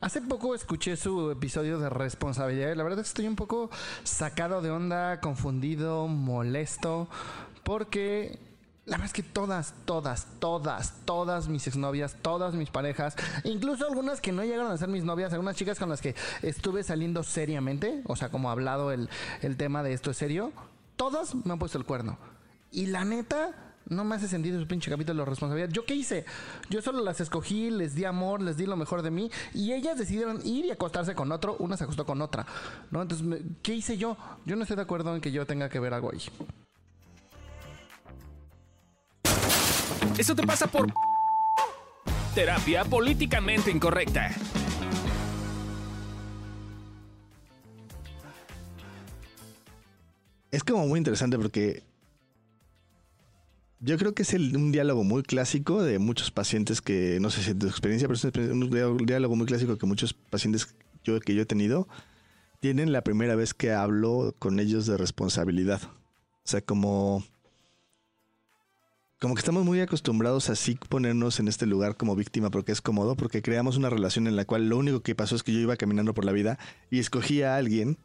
[0.00, 3.68] Hace poco escuché su episodio de responsabilidad y la verdad estoy un poco
[4.02, 7.06] sacado de onda, confundido, molesto,
[7.64, 8.38] porque
[8.86, 13.14] la verdad es que todas, todas, todas, todas mis exnovias, todas mis parejas,
[13.44, 16.82] incluso algunas que no llegaron a ser mis novias, algunas chicas con las que estuve
[16.82, 19.10] saliendo seriamente, o sea, como hablado el,
[19.42, 20.50] el tema de esto es serio,
[20.96, 22.16] todas me han puesto el cuerno.
[22.72, 25.68] Y la neta, no me hace sentido su pinche capítulo de responsabilidad.
[25.70, 26.24] ¿Yo qué hice?
[26.70, 29.98] Yo solo las escogí, les di amor, les di lo mejor de mí y ellas
[29.98, 32.46] decidieron ir y acostarse con otro, una se acostó con otra,
[32.90, 33.02] ¿no?
[33.02, 34.16] Entonces, me- ¿qué hice yo?
[34.46, 36.22] Yo no estoy de acuerdo en que yo tenga que ver algo ahí.
[40.16, 40.86] Eso te pasa por
[42.34, 44.30] terapia políticamente incorrecta.
[50.50, 51.84] Es como muy interesante porque
[53.80, 57.54] yo creo que es un diálogo muy clásico de muchos pacientes que, no sé si
[57.54, 61.42] tu experiencia, pero es un un diálogo muy clásico que muchos pacientes yo, que yo
[61.42, 61.88] he tenido
[62.60, 65.80] tienen la primera vez que hablo con ellos de responsabilidad.
[65.82, 67.24] O sea, como...
[69.18, 72.80] Como que estamos muy acostumbrados a así ponernos en este lugar como víctima porque es
[72.80, 75.58] cómodo, porque creamos una relación en la cual lo único que pasó es que yo
[75.58, 76.58] iba caminando por la vida
[76.90, 77.98] y escogí a alguien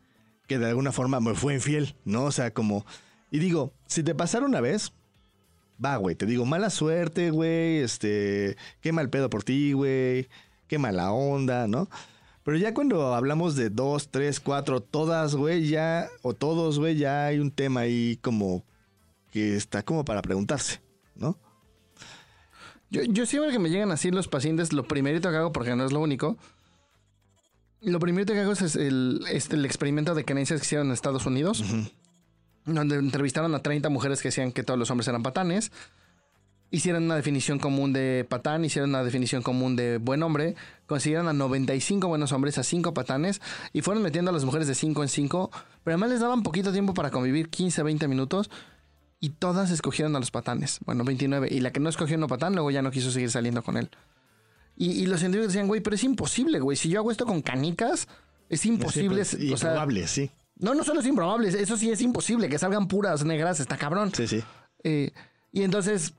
[0.45, 2.25] que de alguna forma me fue infiel, ¿no?
[2.25, 2.85] O sea, como...
[3.31, 4.91] Y digo, si te pasara una vez,
[5.83, 10.27] va, güey, te digo, mala suerte, güey, este, qué mal pedo por ti, güey,
[10.67, 11.89] qué mala onda, ¿no?
[12.43, 17.25] Pero ya cuando hablamos de dos, tres, cuatro, todas, güey, ya, o todos, güey, ya
[17.25, 18.63] hay un tema ahí como
[19.31, 20.81] que está como para preguntarse,
[21.15, 21.37] ¿no?
[22.91, 25.85] Yo, yo siempre que me llegan así los pacientes, lo primerito que hago, porque no
[25.85, 26.37] es lo único,
[27.81, 31.25] lo primerito que hago es el, este, el experimento de creencias que hicieron en Estados
[31.25, 31.63] Unidos,
[32.65, 35.71] donde entrevistaron a 30 mujeres que decían que todos los hombres eran patanes.
[36.71, 40.55] Hicieron una definición común de patán, hicieron una definición común de buen hombre,
[40.87, 43.39] consiguieron a 95 buenos hombres, a 5 patanes,
[43.71, 45.51] y fueron metiendo a las mujeres de 5 en 5,
[45.83, 48.49] pero además les daban poquito tiempo para convivir, 15, 20 minutos,
[49.19, 50.79] y todas escogieron a los patanes.
[50.85, 51.47] Bueno, 29.
[51.49, 53.89] Y la que no escogió no patán, luego ya no quiso seguir saliendo con él.
[54.75, 56.75] Y, y los científicos decían, güey, pero es imposible, güey.
[56.75, 58.07] Si yo hago esto con canicas,
[58.49, 59.23] es imposible.
[59.23, 60.31] Sí, o sea, improbable, sí.
[60.57, 64.11] No, no solo es improbable, eso sí es imposible, que salgan puras negras, está cabrón.
[64.13, 64.43] Sí, sí.
[64.83, 65.11] Eh,
[65.51, 66.13] y entonces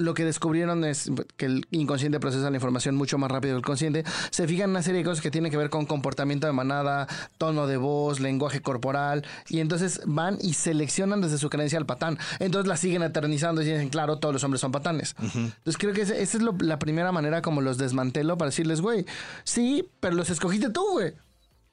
[0.00, 3.64] lo que descubrieron es que el inconsciente procesa la información mucho más rápido que el
[3.64, 4.04] consciente.
[4.30, 7.08] Se fijan en una serie de cosas que tienen que ver con comportamiento de manada,
[7.36, 9.26] tono de voz, lenguaje corporal.
[9.48, 12.16] Y entonces van y seleccionan desde su creencia al patán.
[12.38, 15.16] Entonces la siguen eternizando y dicen, claro, todos los hombres son patanes.
[15.20, 19.04] Entonces creo que esa es lo- la primera manera como los desmantelo para decirles, güey,
[19.42, 21.14] sí, pero los escogiste tú, güey.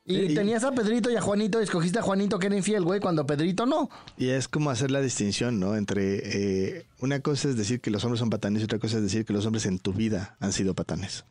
[0.08, 2.84] Y Y- tenías a Pedrito y a Juanito y escogiste a Juanito que era infiel,
[2.84, 3.90] güey, cuando Pedrito no.
[4.18, 5.76] Y es como hacer la distinción, ¿no?
[5.76, 6.22] Entre
[6.78, 9.26] eh, una cosa es decir que los hombres son patanes y otra cosa es decir
[9.26, 11.26] que los hombres en tu vida han sido patanes.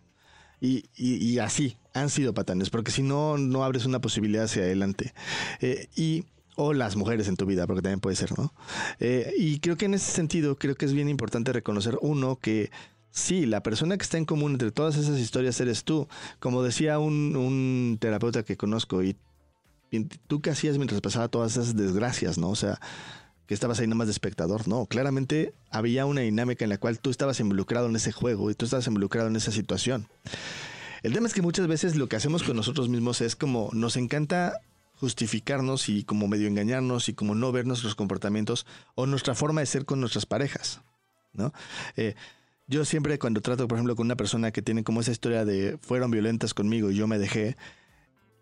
[0.61, 4.62] Y, y- y así, han sido patanes, porque si no, no abres una posibilidad hacia
[4.62, 5.15] adelante.
[5.61, 6.25] Eh, y
[6.56, 8.53] o las mujeres en tu vida, porque también puede ser, ¿no?
[9.01, 12.71] Eh, y creo que en ese sentido, creo que es bien importante reconocer, uno, que
[13.14, 16.08] sí, la persona que está en común entre todas esas historias eres tú.
[16.38, 19.16] Como decía un, un terapeuta que conozco, y
[19.94, 22.50] y tú qué hacías mientras pasaba todas esas desgracias, ¿no?
[22.50, 22.80] O sea,
[23.47, 27.10] que estabas ahí nomás de espectador, no, claramente había una dinámica en la cual tú
[27.10, 30.08] estabas involucrado en ese juego y tú estabas involucrado en esa situación.
[31.02, 33.96] El tema es que muchas veces lo que hacemos con nosotros mismos es como nos
[33.96, 34.60] encanta
[34.96, 39.66] justificarnos y como medio engañarnos y como no ver nuestros comportamientos o nuestra forma de
[39.66, 40.81] ser con nuestras parejas,
[41.34, 41.52] ¿no?
[41.96, 42.14] Eh,
[42.66, 45.78] yo siempre cuando trato, por ejemplo, con una persona que tiene como esa historia de
[45.82, 47.56] fueron violentas conmigo y yo me dejé,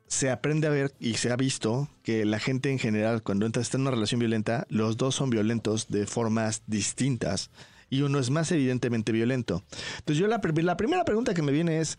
[0.06, 3.62] se aprende a ver y se ha visto que la gente en general, cuando entra
[3.62, 7.50] en una relación violenta, los dos son violentos de formas distintas
[7.88, 9.62] y uno es más evidentemente violento.
[9.98, 11.98] Entonces yo la, pr- la primera pregunta que me viene es,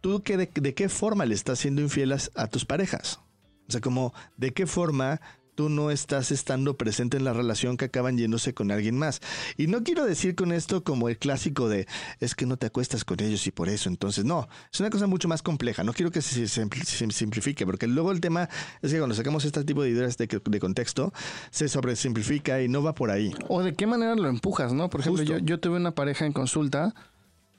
[0.00, 3.20] ¿tú qué, de, qué forma le estás siendo infiel a, a tus parejas?
[3.68, 5.20] O sea, como, ¿de qué forma
[5.54, 9.20] tú no estás estando presente en la relación que acaban yéndose con alguien más?
[9.56, 11.86] Y no quiero decir con esto como el clásico de,
[12.20, 15.06] es que no te acuestas con ellos y por eso, entonces, no, es una cosa
[15.06, 18.48] mucho más compleja, no quiero que se, simplifique, porque luego el tema
[18.80, 21.12] es que cuando sacamos este tipo de ideas de, de contexto,
[21.50, 23.32] se sobresimplifica y no va por ahí.
[23.48, 24.88] O de qué manera lo empujas, ¿no?
[24.88, 25.38] Por ejemplo, Justo.
[25.38, 26.94] yo, yo tuve una pareja en consulta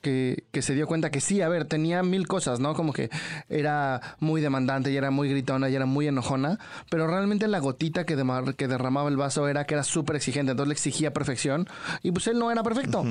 [0.03, 2.75] que, que se dio cuenta que sí, a ver, tenía mil cosas, ¿no?
[2.75, 3.09] Como que
[3.49, 6.59] era muy demandante y era muy gritona y era muy enojona,
[6.91, 8.15] pero realmente la gotita que,
[8.55, 11.67] que derramaba el vaso era que era súper exigente, entonces le exigía perfección
[12.03, 13.03] y pues él no era perfecto.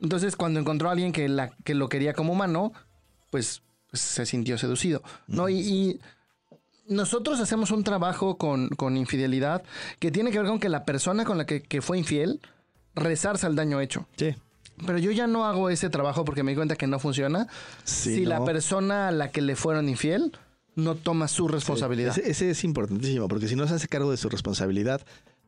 [0.00, 2.72] Entonces cuando encontró a alguien que, la, que lo quería como humano,
[3.30, 5.48] pues, pues se sintió seducido, ¿no?
[5.48, 5.58] Y...
[5.58, 6.00] y
[6.88, 9.64] nosotros hacemos un trabajo con, con infidelidad
[9.98, 12.40] que tiene que ver con que la persona con la que, que fue infiel
[12.94, 14.06] resarza el daño hecho.
[14.16, 14.36] Sí.
[14.84, 17.46] Pero yo ya no hago ese trabajo porque me di cuenta que no funciona.
[17.84, 20.32] Sí, si la persona a la que le fueron infiel
[20.74, 22.16] no toma su responsabilidad.
[22.18, 25.00] Ese, ese es importantísimo, porque si no se hace cargo de su responsabilidad,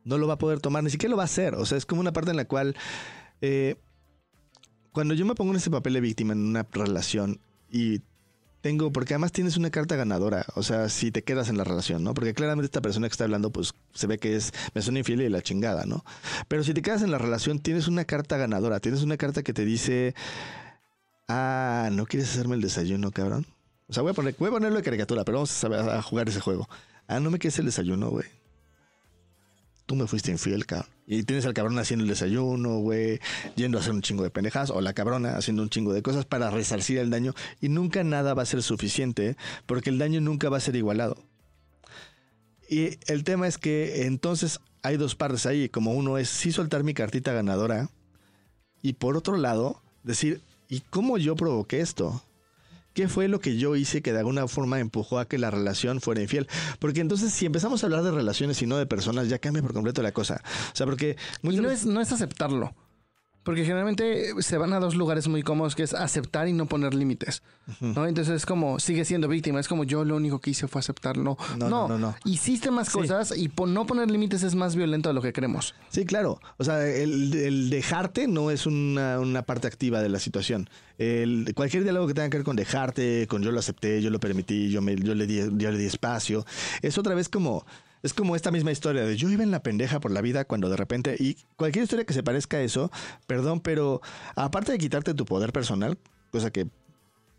[0.04, 1.54] no lo va a poder tomar, ni siquiera lo va a hacer.
[1.54, 2.74] O sea, es como una parte en la cual,
[3.42, 3.76] eh,
[4.92, 7.40] cuando yo me pongo en ese papel de víctima en una relación
[7.70, 8.00] y
[8.68, 12.04] tengo, porque además tienes una carta ganadora, o sea, si te quedas en la relación,
[12.04, 12.12] ¿no?
[12.12, 15.22] Porque claramente esta persona que está hablando, pues se ve que es, me son infiel
[15.22, 16.04] y la chingada, ¿no?
[16.48, 19.54] Pero si te quedas en la relación, tienes una carta ganadora, tienes una carta que
[19.54, 20.14] te dice,
[21.28, 23.46] ah, ¿no quieres hacerme el desayuno, cabrón?
[23.88, 26.68] O sea, voy a, ponerlo de caricatura, pero vamos a jugar ese juego.
[27.06, 28.26] Ah, no me quieres el desayuno, güey.
[29.88, 30.90] Tú me fuiste infiel, cabrón.
[31.06, 33.20] Y tienes al cabrón haciendo el desayuno, güey,
[33.56, 36.26] yendo a hacer un chingo de pendejas, o la cabrona haciendo un chingo de cosas
[36.26, 37.32] para resarcir el daño,
[37.62, 41.16] y nunca nada va a ser suficiente, porque el daño nunca va a ser igualado.
[42.68, 46.84] Y el tema es que entonces hay dos partes ahí, como uno es sí soltar
[46.84, 47.88] mi cartita ganadora,
[48.82, 52.22] y por otro lado, decir, ¿y cómo yo provoqué esto?
[52.98, 56.00] ¿Qué fue lo que yo hice que de alguna forma empujó a que la relación
[56.00, 56.48] fuera infiel?
[56.80, 59.72] Porque entonces si empezamos a hablar de relaciones y no de personas, ya cambia por
[59.72, 60.42] completo la cosa.
[60.72, 62.74] O sea, porque Y no es, no es aceptarlo.
[63.48, 66.92] Porque generalmente se van a dos lugares muy cómodos, que es aceptar y no poner
[66.92, 67.42] límites.
[67.80, 68.06] ¿no?
[68.06, 69.58] Entonces es como, sigue siendo víctima.
[69.58, 71.38] Es como yo lo único que hice fue aceptarlo.
[71.56, 72.14] No, no, no, no.
[72.26, 72.92] Hiciste más Sí.
[72.98, 75.74] cosas y po- no poner límites es más violento de lo que creemos.
[75.88, 76.38] Sí, claro.
[76.58, 80.68] O sea, el, el dejarte no es una, una parte activa de la situación.
[80.98, 84.20] El, cualquier diálogo que tenga que ver con dejarte, con yo lo acepté, yo lo
[84.20, 86.44] permití, yo, me, yo, le, di, yo le di espacio,
[86.82, 87.64] es otra vez como...
[88.02, 90.68] Es como esta misma historia de yo iba en la pendeja por la vida cuando
[90.68, 92.90] de repente, y cualquier historia que se parezca a eso,
[93.26, 94.00] perdón, pero
[94.36, 95.98] aparte de quitarte tu poder personal,
[96.30, 96.66] cosa que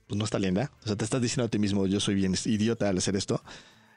[0.08, 2.34] pues no está linda, o sea, te estás diciendo a ti mismo, yo soy bien
[2.46, 3.42] idiota al hacer esto,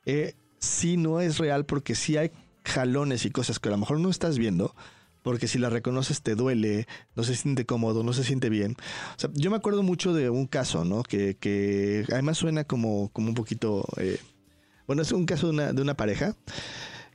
[0.05, 2.31] eh, sí no es real porque sí hay
[2.65, 4.75] jalones y cosas que a lo mejor no estás viendo,
[5.23, 6.87] porque si la reconoces te duele,
[7.17, 8.77] no se siente cómodo, no se siente bien.
[9.17, 11.03] O sea, yo me acuerdo mucho de un caso, ¿no?
[11.05, 13.87] Que, además suena como, como un poquito...
[13.99, 14.19] eh,
[14.87, 16.37] bueno, es un caso de una, pareja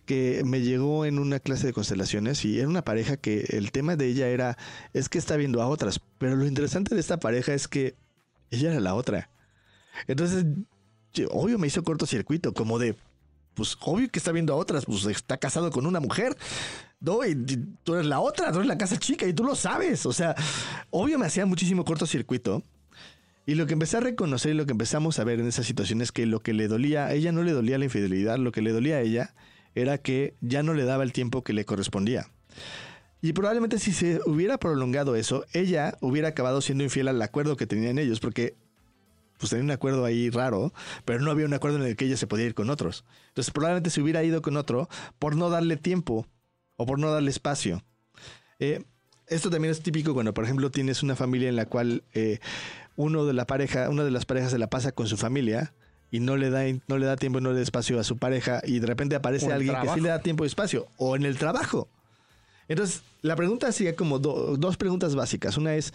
[0.05, 3.95] que me llegó en una clase de constelaciones y era una pareja que el tema
[3.95, 4.57] de ella era,
[4.93, 7.95] es que está viendo a otras, pero lo interesante de esta pareja es que
[8.49, 9.29] ella era la otra.
[10.07, 10.45] Entonces,
[11.13, 12.95] yo- obvio me hizo cortocircuito, como de,
[13.53, 16.37] pues obvio que está viendo a otras, pues está casado con una mujer.
[16.99, 17.35] No, y
[17.83, 20.05] tú eres la otra, tú eres la casa chica y tú lo sabes.
[20.05, 20.35] O sea,
[20.89, 22.63] obvio me hacía muchísimo cortocircuito.
[23.47, 26.01] Y lo que empecé a reconocer y lo que empezamos a ver en esa situación
[26.01, 28.61] es que lo que le dolía, a ella no le dolía la infidelidad, lo que
[28.61, 29.33] le dolía a ella
[29.73, 32.27] era que ya no le daba el tiempo que le correspondía.
[33.21, 37.65] Y probablemente si se hubiera prolongado eso, ella hubiera acabado siendo infiel al acuerdo que
[37.65, 38.57] tenían ellos, porque
[39.37, 40.73] pues tenía un acuerdo ahí raro,
[41.05, 43.05] pero no había un acuerdo en el que ella se podía ir con otros.
[43.29, 44.89] Entonces probablemente se hubiera ido con otro
[45.19, 46.27] por no darle tiempo
[46.75, 47.81] o por no darle espacio.
[48.59, 48.83] Eh,
[49.27, 52.39] esto también es típico cuando, por ejemplo, tienes una familia en la cual eh,
[52.97, 55.73] uno de la pareja, una de las parejas se la pasa con su familia
[56.11, 58.17] y no le da, no le da tiempo y no le da espacio a su
[58.17, 61.23] pareja y de repente aparece alguien que sí le da tiempo y espacio o en
[61.23, 61.87] el trabajo.
[62.67, 65.55] Entonces, la pregunta sería como do- dos preguntas básicas.
[65.57, 65.93] Una es,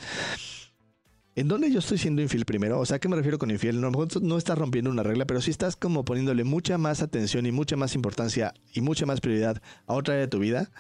[1.35, 2.79] ¿en dónde yo estoy siendo infiel primero?
[2.81, 3.81] O sea, ¿a qué me refiero con infiel?
[3.81, 7.53] No, no estás rompiendo una regla, pero sí estás como poniéndole mucha más atención y
[7.53, 10.71] mucha más importancia y mucha más prioridad a otra área de tu vida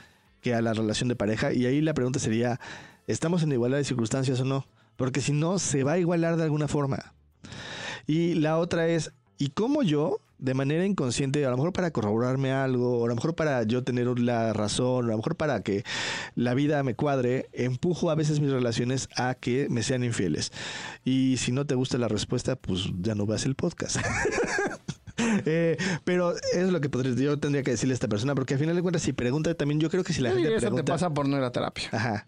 [0.41, 1.53] que a la relación de pareja.
[1.53, 2.61] Y ahí la pregunta sería,
[3.07, 4.67] ¿estamos en igualdad de circunstancias o no?
[4.97, 7.15] Porque si no, se va a igualar de alguna forma.
[8.07, 12.51] Y la otra es, ¿y cómo yo, de manera inconsciente, a lo mejor para corroborarme
[12.53, 15.63] algo, o a lo mejor para yo tener la razón, o a lo mejor para
[15.63, 15.85] que
[16.35, 20.51] la vida me cuadre, empujo a veces mis relaciones a que me sean infieles?
[21.05, 23.97] Y si no te gusta la respuesta, pues ya no veas el podcast.
[25.45, 28.61] Eh, pero es lo que podría, yo tendría que decirle a esta persona, porque al
[28.61, 30.67] final de cuentas, si pregunta también, yo creo que si la Yo gente diría, eso
[30.67, 30.93] te pregunta.
[30.95, 31.89] pasa por no ir a terapia.
[31.93, 32.27] Ajá.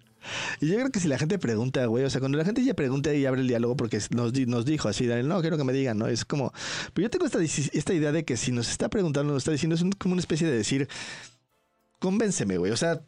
[0.61, 2.75] Y yo creo que si la gente pregunta, güey, o sea, cuando la gente ya
[2.75, 5.73] pregunta y abre el diálogo, porque nos, nos dijo así, Daniel, no, quiero que me
[5.73, 6.07] digan, ¿no?
[6.07, 6.53] Es como,
[6.93, 9.75] pero yo tengo esta, esta idea de que si nos está preguntando, nos está diciendo,
[9.77, 10.89] es un- como una especie de decir,
[11.99, 13.01] convénceme, güey, o sea,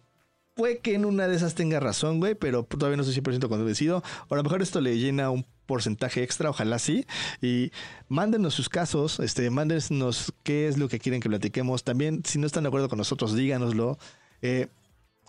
[0.55, 4.03] puede que en una de esas tenga razón, güey, pero todavía no estoy 100% convencido,
[4.29, 7.05] o a lo mejor esto le llena un porcentaje extra, ojalá sí,
[7.43, 7.73] y
[8.09, 12.47] mándenos sus casos, este, mándenos qué es lo que quieren que platiquemos, también si no
[12.47, 13.99] están de acuerdo con nosotros, díganoslo,
[14.43, 14.69] eh,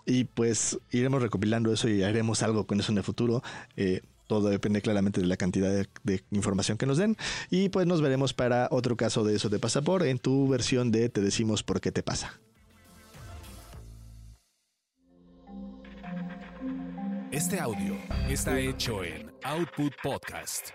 [0.06, 3.42] y pues iremos recopilando eso y haremos algo con eso en el futuro.
[3.76, 5.70] Eh, todo depende claramente de la cantidad
[6.04, 7.16] de, información que nos den.
[7.50, 11.08] Y pues nos veremos para otro caso de eso de Pasaport en tu versión de
[11.08, 12.38] Te decimos por qué te pasa.
[17.32, 17.96] Este audio
[18.28, 20.68] está hecho en Output Podcast.